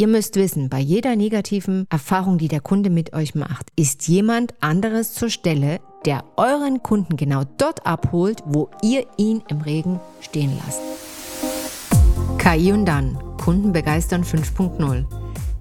[0.00, 4.54] Ihr müsst wissen, bei jeder negativen Erfahrung, die der Kunde mit euch macht, ist jemand
[4.60, 10.52] anderes zur Stelle, der euren Kunden genau dort abholt, wo ihr ihn im Regen stehen
[10.64, 10.80] lasst.
[12.38, 15.04] KI und dann, Kunden begeistern 5.0.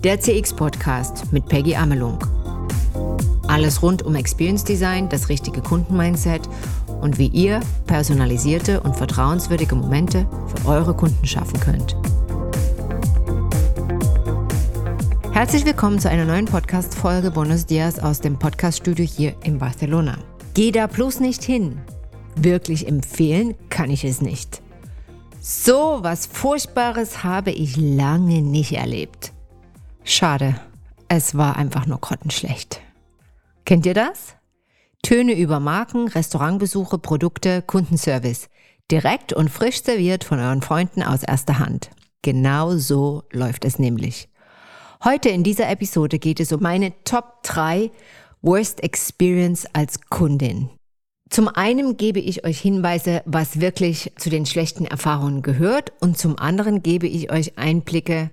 [0.03, 2.19] Der CX-Podcast mit Peggy Amelung.
[3.47, 6.47] Alles rund um Experience Design, das richtige Kundenmindset
[7.01, 11.95] und wie ihr personalisierte und vertrauenswürdige Momente für eure Kunden schaffen könnt.
[15.37, 20.17] Herzlich willkommen zu einer neuen Podcast-Folge Buenos Dias aus dem Podcast-Studio hier in Barcelona.
[20.55, 21.79] Geh da bloß nicht hin.
[22.35, 24.63] Wirklich empfehlen kann ich es nicht.
[25.39, 29.31] So was Furchtbares habe ich lange nicht erlebt.
[30.03, 30.59] Schade,
[31.07, 32.81] es war einfach nur grottenschlecht.
[33.63, 34.33] Kennt ihr das?
[35.03, 38.49] Töne über Marken, Restaurantbesuche, Produkte, Kundenservice.
[38.89, 41.91] Direkt und frisch serviert von euren Freunden aus erster Hand.
[42.23, 44.29] Genau so läuft es nämlich.
[45.03, 47.91] Heute in dieser Episode geht es um meine Top 3
[48.41, 50.69] Worst Experience als Kundin.
[51.29, 56.39] Zum einen gebe ich euch Hinweise, was wirklich zu den schlechten Erfahrungen gehört und zum
[56.39, 58.31] anderen gebe ich euch Einblicke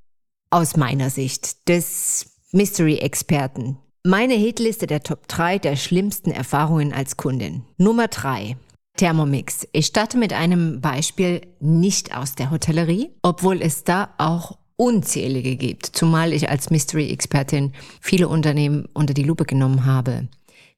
[0.51, 3.79] aus meiner Sicht des Mystery-Experten.
[4.05, 7.65] Meine Hitliste der Top 3 der schlimmsten Erfahrungen als Kundin.
[7.77, 8.57] Nummer 3.
[8.97, 9.67] Thermomix.
[9.73, 15.87] Ich starte mit einem Beispiel nicht aus der Hotellerie, obwohl es da auch unzählige gibt,
[15.87, 20.29] zumal ich als Mystery-Expertin viele Unternehmen unter die Lupe genommen habe.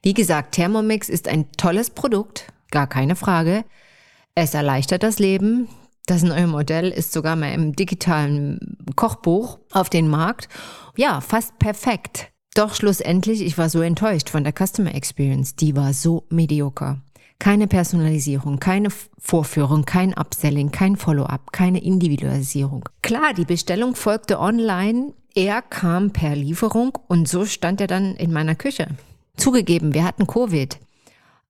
[0.03, 3.65] Wie gesagt, Thermomix ist ein tolles Produkt, gar keine Frage.
[4.35, 5.69] Es erleichtert das Leben.
[6.07, 10.49] Das neue Modell ist sogar mal im digitalen Kochbuch auf den Markt.
[10.97, 12.29] Ja, fast perfekt.
[12.55, 15.57] Doch schlussendlich, ich war so enttäuscht von der Customer Experience.
[15.57, 17.03] Die war so mediocre.
[17.39, 22.89] Keine Personalisierung, keine Vorführung, kein Upselling, kein Follow-up, keine Individualisierung.
[23.03, 28.33] Klar, die Bestellung folgte online, er kam per Lieferung und so stand er dann in
[28.33, 28.89] meiner Küche.
[29.37, 30.79] Zugegeben, wir hatten Covid.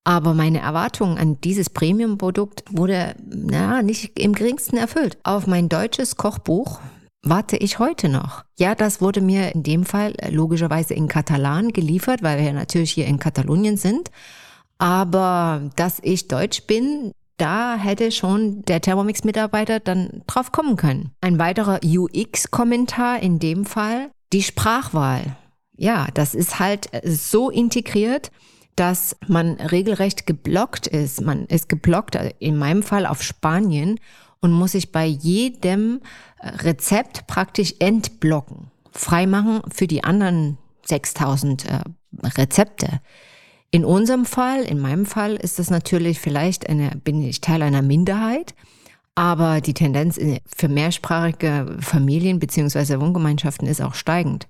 [0.02, 5.18] Aber meine Erwartung an dieses Premium-Produkt wurde na, nicht im geringsten erfüllt.
[5.24, 6.80] Auf mein deutsches Kochbuch
[7.22, 8.44] warte ich heute noch.
[8.56, 12.92] Ja, das wurde mir in dem Fall logischerweise in Katalan geliefert, weil wir ja natürlich
[12.92, 14.10] hier in Katalonien sind.
[14.78, 21.12] Aber dass ich Deutsch bin, da hätte schon der Thermomix-Mitarbeiter dann drauf kommen können.
[21.20, 25.36] Ein weiterer UX-Kommentar in dem Fall, die Sprachwahl.
[25.76, 28.30] Ja, das ist halt so integriert,
[28.74, 31.20] dass man regelrecht geblockt ist.
[31.20, 33.98] Man ist geblockt, in meinem Fall auf Spanien,
[34.40, 36.00] und muss sich bei jedem
[36.40, 38.70] Rezept praktisch entblocken.
[38.92, 41.80] Freimachen für die anderen 6000 äh,
[42.22, 43.00] Rezepte.
[43.76, 47.82] In unserem Fall, in meinem Fall, ist das natürlich vielleicht eine, bin ich Teil einer
[47.82, 48.54] Minderheit,
[49.14, 54.48] aber die Tendenz für mehrsprachige Familien beziehungsweise Wohngemeinschaften ist auch steigend.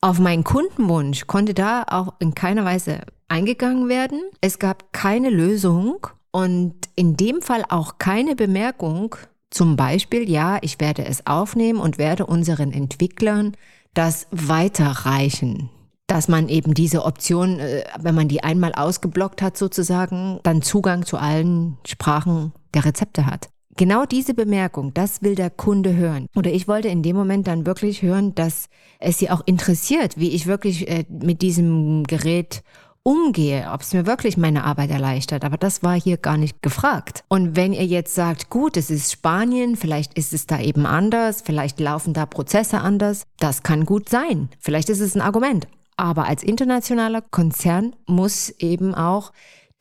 [0.00, 4.22] Auf meinen Kundenwunsch konnte da auch in keiner Weise eingegangen werden.
[4.40, 9.16] Es gab keine Lösung und in dem Fall auch keine Bemerkung,
[9.50, 13.54] zum Beispiel, ja, ich werde es aufnehmen und werde unseren Entwicklern
[13.92, 15.68] das weiterreichen
[16.06, 21.04] dass man eben diese Option, äh, wenn man die einmal ausgeblockt hat sozusagen, dann Zugang
[21.04, 23.48] zu allen Sprachen der Rezepte hat.
[23.76, 26.28] Genau diese Bemerkung, das will der Kunde hören.
[26.34, 28.68] Oder ich wollte in dem Moment dann wirklich hören, dass
[29.00, 32.62] es sie auch interessiert, wie ich wirklich äh, mit diesem Gerät
[33.02, 35.44] umgehe, ob es mir wirklich meine Arbeit erleichtert.
[35.44, 37.22] Aber das war hier gar nicht gefragt.
[37.28, 41.42] Und wenn ihr jetzt sagt, gut, es ist Spanien, vielleicht ist es da eben anders,
[41.42, 44.48] vielleicht laufen da Prozesse anders, das kann gut sein.
[44.58, 45.68] Vielleicht ist es ein Argument.
[45.96, 49.32] Aber als internationaler Konzern muss eben auch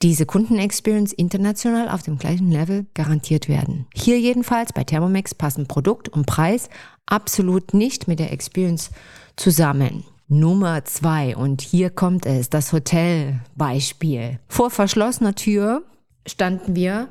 [0.01, 3.87] diese Kundenexperience international auf dem gleichen Level garantiert werden.
[3.93, 6.69] Hier jedenfalls bei Thermomix passen Produkt und Preis
[7.05, 8.91] absolut nicht mit der Experience
[9.35, 10.03] zusammen.
[10.27, 14.39] Nummer zwei, und hier kommt es, das Hotelbeispiel.
[14.47, 15.83] Vor verschlossener Tür
[16.25, 17.09] standen wir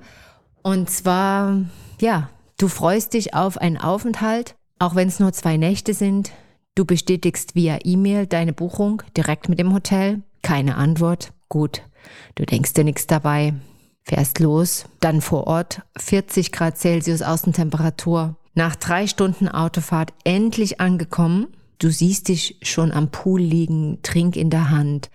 [0.63, 1.61] und zwar,
[2.01, 6.33] ja, du freust dich auf einen Aufenthalt, auch wenn es nur zwei Nächte sind.
[6.75, 10.23] Du bestätigst via E-Mail deine Buchung direkt mit dem Hotel.
[10.43, 11.33] Keine Antwort.
[11.49, 11.83] Gut.
[12.35, 13.55] Du denkst dir nichts dabei.
[14.03, 14.87] Fährst los.
[15.01, 18.37] Dann vor Ort 40 Grad Celsius Außentemperatur.
[18.55, 21.49] Nach drei Stunden Autofahrt endlich angekommen.
[21.79, 25.11] Du siehst dich schon am Pool liegen, Trink in der Hand.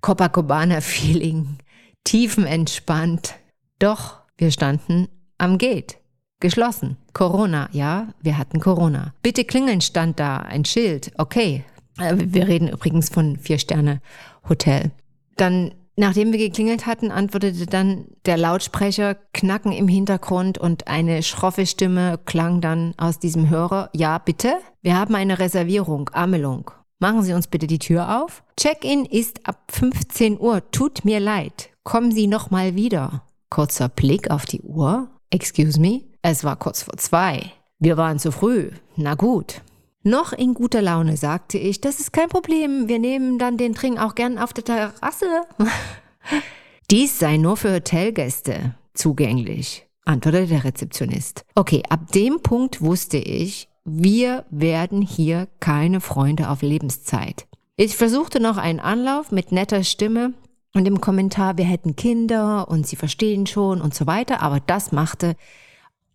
[0.00, 1.58] Copacabana-Feeling.
[2.04, 3.34] Tiefenentspannt.
[3.78, 5.08] Doch wir standen
[5.38, 5.98] am Gate.
[6.40, 6.96] Geschlossen.
[7.12, 9.14] Corona, ja, wir hatten Corona.
[9.22, 11.12] Bitte klingeln stand da, ein Schild.
[11.16, 11.64] Okay.
[11.98, 14.90] Äh, wir reden übrigens von Vier-Sterne-Hotel.
[15.36, 21.66] Dann Nachdem wir geklingelt hatten, antwortete dann der Lautsprecher, Knacken im Hintergrund und eine schroffe
[21.66, 23.90] Stimme klang dann aus diesem Hörer.
[23.94, 24.56] Ja, bitte?
[24.82, 26.72] Wir haben eine Reservierung, Amelung.
[26.98, 28.42] Machen Sie uns bitte die Tür auf.
[28.58, 30.68] Check-in ist ab 15 Uhr.
[30.72, 31.70] Tut mir leid.
[31.84, 33.22] Kommen Sie noch mal wieder.
[33.50, 35.08] Kurzer Blick auf die Uhr.
[35.30, 36.02] Excuse me?
[36.26, 37.52] Es war kurz vor zwei.
[37.78, 38.70] Wir waren zu früh.
[38.96, 39.60] Na gut.
[40.04, 44.00] Noch in guter Laune sagte ich, das ist kein Problem, wir nehmen dann den Trink
[44.00, 45.26] auch gern auf der Terrasse.
[46.90, 51.44] Dies sei nur für Hotelgäste zugänglich, antwortete der Rezeptionist.
[51.56, 57.46] Okay, ab dem Punkt wusste ich, wir werden hier keine Freunde auf Lebenszeit.
[57.76, 60.32] Ich versuchte noch einen Anlauf mit netter Stimme
[60.72, 64.90] und im Kommentar, wir hätten Kinder und sie verstehen schon und so weiter, aber das
[64.90, 65.36] machte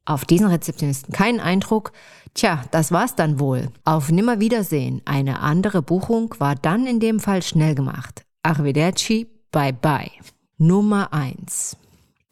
[0.10, 1.92] auf diesen Rezeptionisten keinen Eindruck.
[2.34, 3.70] Tja, das war's dann wohl.
[3.84, 5.02] Auf Nimmerwiedersehen.
[5.06, 8.24] Eine andere Buchung war dann in dem Fall schnell gemacht.
[8.44, 10.12] Arrivederci, bye bye.
[10.58, 11.78] Nummer 1.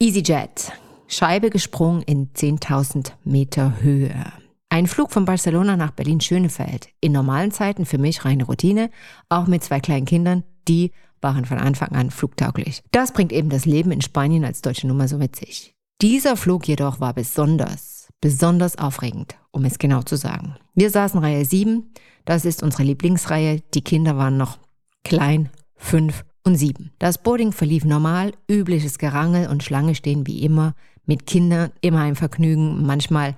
[0.00, 0.72] EasyJet.
[1.06, 4.32] Scheibe gesprungen in 10.000 Meter Höhe.
[4.68, 6.88] Ein Flug von Barcelona nach Berlin-Schönefeld.
[7.00, 8.90] In normalen Zeiten für mich reine Routine,
[9.30, 10.92] auch mit zwei kleinen Kindern, die
[11.22, 12.82] waren von Anfang an flugtauglich.
[12.92, 15.74] Das bringt eben das Leben in Spanien als deutsche Nummer so mit sich.
[16.00, 20.54] Dieser Flug jedoch war besonders, besonders aufregend, um es genau zu sagen.
[20.76, 21.92] Wir saßen Reihe 7,
[22.24, 24.58] das ist unsere Lieblingsreihe, die Kinder waren noch
[25.02, 26.92] klein, 5 und 7.
[27.00, 32.14] Das Boarding verlief normal, übliches Gerangel und Schlange stehen wie immer, mit Kindern immer ein
[32.14, 33.34] Vergnügen, manchmal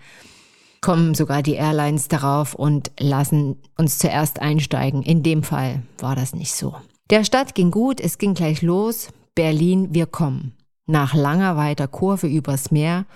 [0.82, 5.02] kommen sogar die Airlines darauf und lassen uns zuerst einsteigen.
[5.02, 6.74] In dem Fall war das nicht so.
[7.08, 9.08] Der Start ging gut, es ging gleich los.
[9.34, 10.52] Berlin, wir kommen.
[10.90, 13.06] Nach langer weiter Kurve übers Meer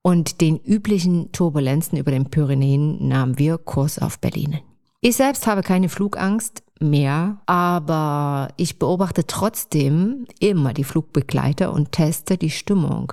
[0.00, 4.60] und den üblichen Turbulenzen über den Pyrenäen nahmen wir Kurs auf Berlin.
[5.02, 12.38] Ich selbst habe keine Flugangst mehr, aber ich beobachte trotzdem immer die Flugbegleiter und teste
[12.38, 13.12] die Stimmung.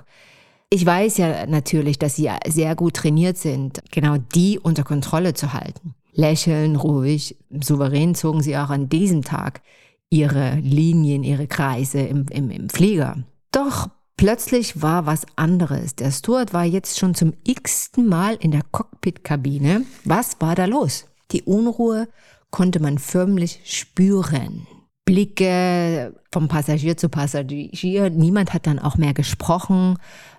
[0.70, 5.52] Ich weiß ja natürlich, dass sie sehr gut trainiert sind, genau die unter Kontrolle zu
[5.52, 5.94] halten.
[6.14, 9.60] Lächeln, ruhig, souverän zogen sie auch an diesem Tag
[10.08, 13.18] ihre Linien, ihre Kreise im, im, im Flieger.
[13.52, 13.88] Doch
[14.18, 15.94] plötzlich war was anderes.
[15.94, 19.86] Der Steward war jetzt schon zum x-ten Mal in der Cockpit-Kabine.
[20.04, 21.06] Was war da los?
[21.30, 22.08] Die Unruhe
[22.50, 24.66] konnte man förmlich spüren.
[25.06, 28.10] Blicke vom Passagier zu Passagier.
[28.10, 29.96] Niemand hat dann auch mehr gesprochen.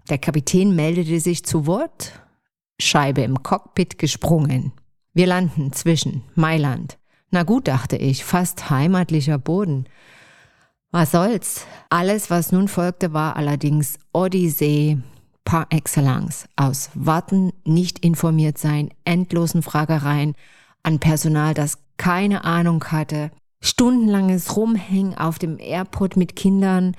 [0.10, 2.12] Der Kapitän meldete sich zu Wort.
[2.80, 4.74] Scheibe im Cockpit gesprungen.
[5.14, 7.00] Wir landen zwischen Mailand.
[7.32, 9.86] Na gut, dachte ich, fast heimatlicher Boden.
[10.92, 11.66] Was soll's?
[11.90, 14.98] Alles, was nun folgte, war allerdings Odyssee
[15.46, 16.48] par excellence.
[16.56, 20.36] Aus Warten, nicht informiert sein, endlosen Fragereien
[20.82, 23.30] an Personal, das keine Ahnung hatte,
[23.62, 26.96] stundenlanges Rumhängen auf dem Airport mit Kindern,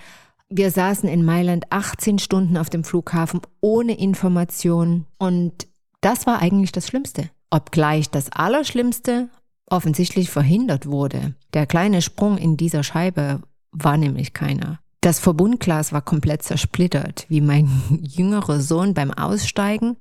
[0.52, 5.68] wir saßen in Mailand 18 Stunden auf dem Flughafen ohne Information und
[6.00, 7.30] das war eigentlich das Schlimmste.
[7.50, 9.30] Obgleich das Allerschlimmste
[9.66, 11.34] offensichtlich verhindert wurde.
[11.54, 14.80] Der kleine Sprung in dieser Scheibe war nämlich keiner.
[15.00, 17.68] Das Verbundglas war komplett zersplittert, wie mein
[18.02, 19.96] jüngerer Sohn beim Aussteigen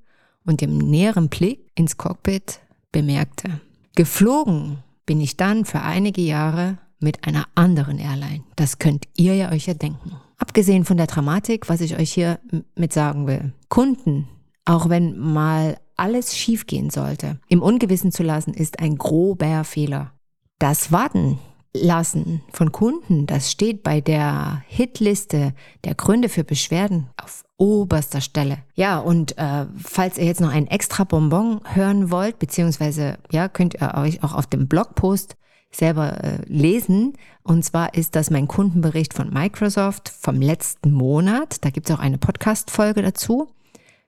[0.46, 2.60] und dem näheren Blick ins Cockpit
[2.92, 3.62] bemerkte.
[3.96, 8.44] Geflogen bin ich dann für einige Jahre mit einer anderen Airline.
[8.56, 10.12] Das könnt ihr ja euch ja denken.
[10.38, 12.40] Abgesehen von der Dramatik, was ich euch hier
[12.76, 13.54] mit sagen will.
[13.70, 14.28] Kunden,
[14.66, 20.14] auch wenn mal alles schiefgehen sollte, im Ungewissen zu lassen, ist ein grober Fehler.
[20.58, 21.40] Das Warten
[21.74, 28.60] lassen von Kunden, das steht bei der Hitliste der Gründe für Beschwerden auf oberster Stelle.
[28.74, 33.76] Ja, und äh, falls ihr jetzt noch ein extra Bonbon hören wollt, beziehungsweise ja, könnt
[33.76, 35.36] ihr euch auch auf dem Blogpost
[35.72, 37.14] selber äh, lesen.
[37.44, 41.64] Und zwar ist das mein Kundenbericht von Microsoft vom letzten Monat.
[41.64, 43.50] Da gibt es auch eine Podcast-Folge dazu.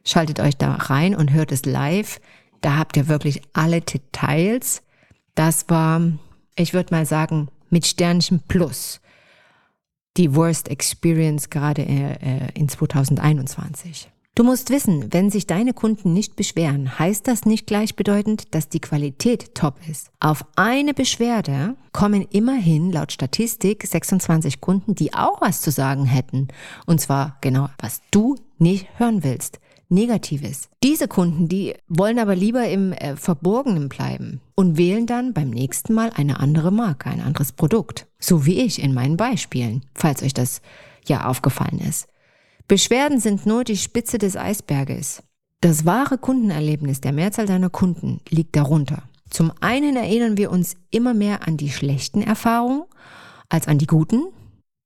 [0.03, 2.20] Schaltet euch da rein und hört es live.
[2.62, 4.82] Da habt ihr wirklich alle Details.
[5.36, 6.01] Das war,
[6.55, 9.01] ich würde mal sagen, mit Sternchen plus
[10.17, 14.10] die Worst Experience gerade äh, in 2021.
[14.34, 18.79] Du musst wissen, wenn sich deine Kunden nicht beschweren, heißt das nicht gleichbedeutend, dass die
[18.79, 20.10] Qualität top ist.
[20.22, 26.48] Auf eine Beschwerde kommen immerhin laut Statistik 26 Kunden, die auch was zu sagen hätten.
[26.86, 29.60] Und zwar genau, was du nicht hören willst.
[29.92, 30.70] Negatives.
[30.84, 35.94] Diese Kunden, die wollen aber lieber im äh, Verborgenen bleiben und wählen dann beim nächsten
[35.94, 38.08] Mal eine andere Marke, ein anderes Produkt.
[38.20, 40.62] So wie ich in meinen Beispielen, falls euch das
[41.06, 42.08] ja aufgefallen ist.
[42.68, 45.24] Beschwerden sind nur die Spitze des Eisberges.
[45.60, 49.04] Das wahre Kundenerlebnis der Mehrzahl deiner Kunden liegt darunter.
[49.30, 52.84] Zum einen erinnern wir uns immer mehr an die schlechten Erfahrungen
[53.50, 54.24] als an die guten.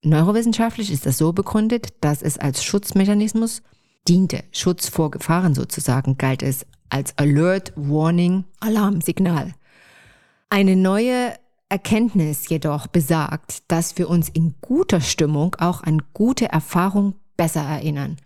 [0.03, 3.61] Neurowissenschaftlich ist das so begründet, dass es als Schutzmechanismus
[4.07, 4.43] diente.
[4.51, 9.53] Schutz vor Gefahren sozusagen galt es als Alert, Warning, Alarmsignal.
[10.49, 11.33] Eine neue
[11.69, 18.17] Erkenntnis jedoch besagt, dass wir uns in guter Stimmung auch an gute Erfahrungen besser erinnern.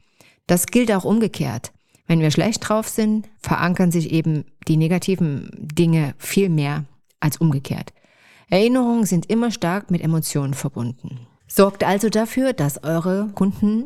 [0.47, 1.71] Das gilt auch umgekehrt.
[2.05, 6.85] Wenn wir schlecht drauf sind, verankern sich eben die negativen Dinge viel mehr
[7.19, 7.93] als umgekehrt.
[8.49, 11.27] Erinnerungen sind immer stark mit Emotionen verbunden.
[11.47, 13.85] Sorgt also dafür, dass eure Kunden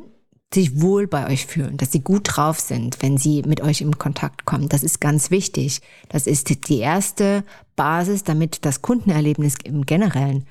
[0.54, 3.98] sich wohl bei euch fühlen, dass sie gut drauf sind, wenn sie mit euch in
[3.98, 4.70] Kontakt kommen.
[4.70, 5.82] Das ist ganz wichtig.
[6.10, 7.44] Das ist die erste
[7.76, 10.46] Basis, damit das Kundenerlebnis im Generellen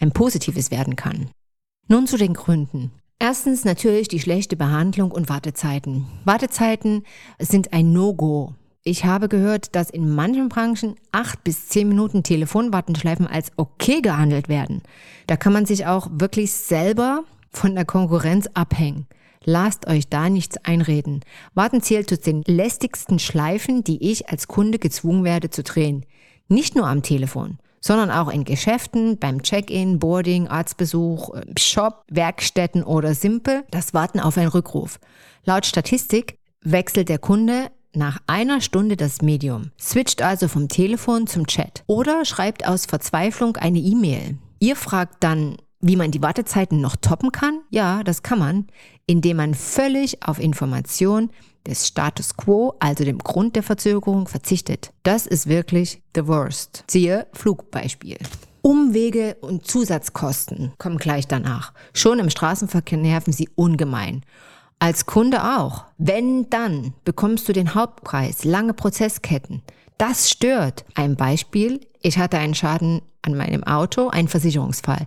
[0.00, 1.30] ein positives werden kann.
[1.88, 2.90] Nun zu den Gründen.
[3.18, 6.06] Erstens natürlich die schlechte Behandlung und Wartezeiten.
[6.24, 7.04] Wartezeiten
[7.38, 8.54] sind ein No-Go.
[8.82, 14.48] Ich habe gehört, dass in manchen Branchen acht bis zehn Minuten Telefonwartenschleifen als okay gehandelt
[14.48, 14.82] werden.
[15.26, 19.06] Da kann man sich auch wirklich selber von der Konkurrenz abhängen.
[19.48, 21.20] Lasst euch da nichts einreden.
[21.54, 26.04] Warten zählt zu den lästigsten Schleifen, die ich als Kunde gezwungen werde zu drehen.
[26.48, 33.14] Nicht nur am Telefon sondern auch in Geschäften, beim Check-in, Boarding, Arztbesuch, Shop, Werkstätten oder
[33.14, 34.98] simpel das Warten auf einen Rückruf.
[35.44, 41.46] Laut Statistik wechselt der Kunde nach einer Stunde das Medium, switcht also vom Telefon zum
[41.46, 44.36] Chat oder schreibt aus Verzweiflung eine E-Mail.
[44.58, 47.60] Ihr fragt dann, wie man die Wartezeiten noch toppen kann?
[47.70, 48.66] Ja, das kann man,
[49.06, 51.30] indem man völlig auf Information
[51.66, 54.92] des Status quo, also dem Grund der Verzögerung, verzichtet.
[55.02, 56.84] Das ist wirklich the worst.
[56.88, 58.18] Siehe Flugbeispiel.
[58.62, 61.72] Umwege und Zusatzkosten kommen gleich danach.
[61.92, 64.22] Schon im Straßenverkehr nerven sie ungemein.
[64.78, 65.84] Als Kunde auch.
[65.98, 69.62] Wenn dann bekommst du den Hauptpreis, lange Prozessketten.
[69.98, 70.84] Das stört.
[70.94, 75.06] Ein Beispiel, ich hatte einen Schaden an meinem Auto, ein Versicherungsfall.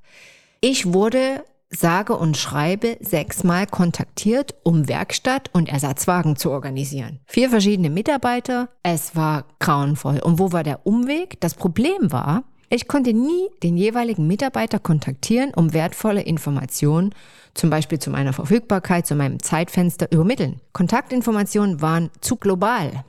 [0.61, 7.19] Ich wurde sage und schreibe sechsmal kontaktiert, um Werkstatt und Ersatzwagen zu organisieren.
[7.27, 10.19] Vier verschiedene Mitarbeiter, es war grauenvoll.
[10.19, 11.39] Und wo war der Umweg?
[11.39, 17.15] Das Problem war, ich konnte nie den jeweiligen Mitarbeiter kontaktieren, um wertvolle Informationen,
[17.53, 20.59] zum Beispiel zu meiner Verfügbarkeit, zu meinem Zeitfenster übermitteln.
[20.73, 23.05] Kontaktinformationen waren zu global.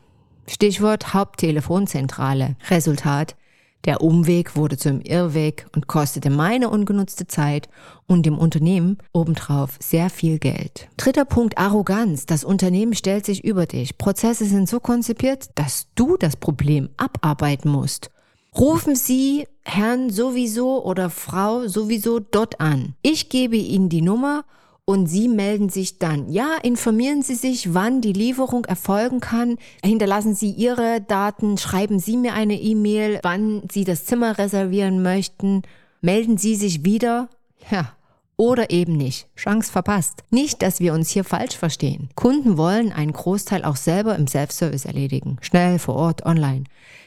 [0.46, 2.56] Stichwort Haupttelefonzentrale.
[2.70, 3.36] Resultat,
[3.84, 7.68] der Umweg wurde zum Irrweg und kostete meine ungenutzte Zeit
[8.06, 10.88] und dem Unternehmen obendrauf sehr viel Geld.
[10.96, 12.26] Dritter Punkt, Arroganz.
[12.26, 13.96] Das Unternehmen stellt sich über dich.
[13.96, 18.10] Prozesse sind so konzipiert, dass du das Problem abarbeiten musst.
[18.56, 22.94] Rufen Sie Herrn sowieso oder Frau sowieso dort an.
[23.00, 24.44] Ich gebe Ihnen die Nummer
[24.90, 26.28] und Sie melden sich dann.
[26.32, 29.56] Ja, informieren Sie sich, wann die Lieferung erfolgen kann.
[29.84, 35.62] Hinterlassen Sie Ihre Daten, schreiben Sie mir eine E-Mail, wann Sie das Zimmer reservieren möchten.
[36.00, 37.28] Melden Sie sich wieder.
[37.70, 37.92] Ja,
[38.36, 39.28] oder eben nicht.
[39.36, 40.24] Chance verpasst.
[40.30, 42.08] Nicht, dass wir uns hier falsch verstehen.
[42.16, 45.36] Kunden wollen einen Großteil auch selber im Self-Service erledigen.
[45.40, 46.64] Schnell, vor Ort, online.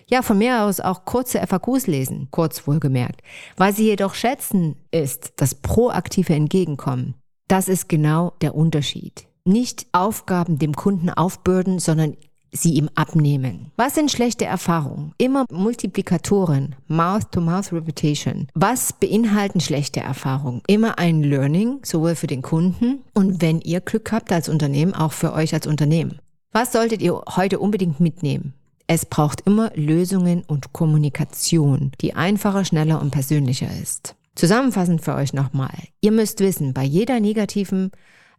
[0.07, 3.19] Ja, von mir aus auch kurze FAQs lesen, kurz wohlgemerkt.
[3.57, 7.15] Was sie jedoch schätzen, ist das proaktive Entgegenkommen.
[7.53, 9.27] Das ist genau der Unterschied.
[9.45, 12.17] Nicht Aufgaben dem Kunden aufbürden, sondern
[12.51, 13.71] sie ihm abnehmen.
[13.75, 15.13] Was sind schlechte Erfahrungen?
[15.19, 18.47] Immer Multiplikatoren, Mouth-to-Mouth-Reputation.
[18.55, 20.63] Was beinhalten schlechte Erfahrungen?
[20.65, 25.11] Immer ein Learning, sowohl für den Kunden und wenn ihr Glück habt als Unternehmen, auch
[25.11, 26.17] für euch als Unternehmen.
[26.53, 28.55] Was solltet ihr heute unbedingt mitnehmen?
[28.87, 34.15] Es braucht immer Lösungen und Kommunikation, die einfacher, schneller und persönlicher ist.
[34.35, 35.75] Zusammenfassend für euch nochmal.
[36.01, 37.91] Ihr müsst wissen, bei jeder negativen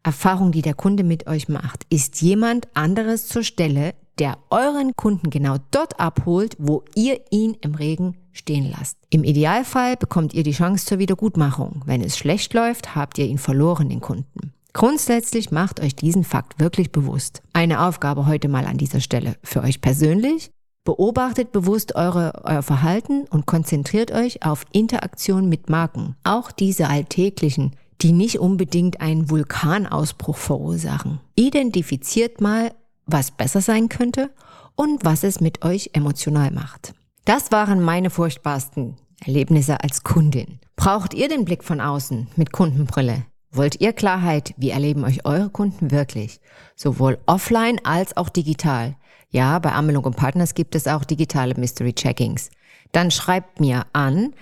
[0.02, 5.30] Erfahrung, die der Kunde mit euch macht, ist jemand anderes zur Stelle, der euren Kunden
[5.30, 8.98] genau dort abholt, wo ihr ihn im Regen stehen lasst.
[9.10, 11.82] Im Idealfall bekommt ihr die Chance zur Wiedergutmachung.
[11.86, 14.52] Wenn es schlecht läuft, habt ihr ihn verloren, den Kunden.
[14.72, 17.42] Grundsätzlich macht euch diesen Fakt wirklich bewusst.
[17.52, 20.50] Eine Aufgabe heute mal an dieser Stelle für euch persönlich.
[20.84, 26.14] Beobachtet bewusst eure, euer Verhalten und konzentriert euch auf Interaktion mit Marken.
[26.24, 31.20] Auch diese alltäglichen, die nicht unbedingt einen Vulkanausbruch verursachen.
[31.36, 32.72] Identifiziert mal,
[33.06, 34.30] was besser sein könnte
[34.76, 36.92] und was es mit euch emotional macht.
[37.24, 40.58] Das waren meine furchtbarsten Erlebnisse als Kundin.
[40.76, 43.24] Braucht ihr den Blick von außen mit Kundenbrille?
[43.50, 46.40] Wollt ihr Klarheit, wie erleben euch eure Kunden wirklich?
[46.74, 48.96] Sowohl offline als auch digital.
[49.34, 52.50] Ja, bei Amelung und Partners gibt es auch digitale Mystery Checkings.
[52.92, 54.32] Dann schreibt mir an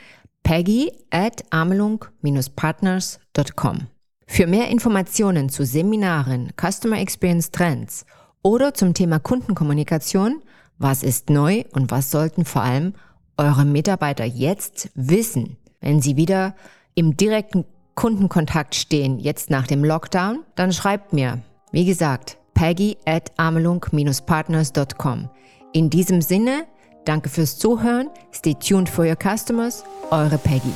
[0.42, 3.86] peggy at amelung-partners.com.
[4.26, 8.04] Für mehr Informationen zu Seminaren, Customer Experience Trends
[8.42, 10.42] oder zum Thema Kundenkommunikation,
[10.76, 12.92] was ist neu und was sollten vor allem
[13.38, 16.54] eure Mitarbeiter jetzt wissen, wenn sie wieder
[16.94, 21.40] im direkten Kundenkontakt stehen jetzt nach dem Lockdown, dann schreibt mir.
[21.70, 25.28] Wie gesagt, peggy at amelung-partners.com.
[25.72, 26.66] In diesem Sinne,
[27.04, 30.72] danke fürs Zuhören, stay tuned for your customers, eure Peggy.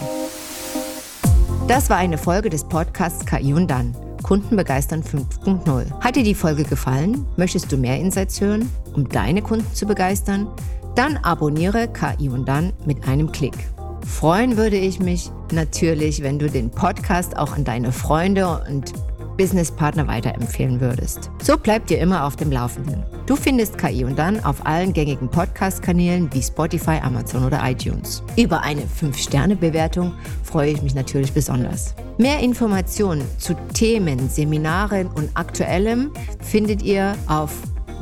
[1.69, 3.95] Das war eine Folge des Podcasts KI und dann.
[4.25, 6.00] Kunden begeistern 5.0.
[6.00, 7.25] Hat dir die Folge gefallen?
[7.37, 10.49] Möchtest du mehr Insights hören, um deine Kunden zu begeistern?
[10.97, 13.57] Dann abonniere KI und dann mit einem Klick.
[14.05, 18.93] Freuen würde ich mich natürlich, wenn du den Podcast auch an deine Freunde und
[19.37, 21.31] Businesspartner weiterempfehlen würdest.
[21.43, 23.02] So bleibt ihr immer auf dem Laufenden.
[23.26, 28.23] Du findest KI und dann auf allen gängigen Podcast-Kanälen wie Spotify, Amazon oder iTunes.
[28.37, 30.12] Über eine 5-Sterne-Bewertung
[30.43, 31.95] freue ich mich natürlich besonders.
[32.19, 37.52] Mehr Informationen zu Themen, Seminaren und Aktuellem findet ihr auf